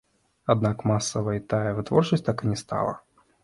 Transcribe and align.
Аднак 0.53 0.77
масавай 0.93 1.43
тая 1.55 1.77
вытворчасць 1.83 2.27
так 2.31 2.37
і 2.45 2.53
не 2.53 2.61
стала. 2.67 3.01